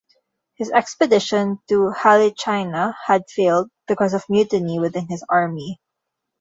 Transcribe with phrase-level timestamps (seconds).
[0.55, 5.79] His expedition to Halychyna had failed because of mutiny within his army.